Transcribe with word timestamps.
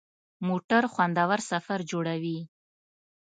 موټر 0.47 0.83
خوندور 0.93 1.39
سفر 1.51 1.79
جوړوي. 1.91 2.39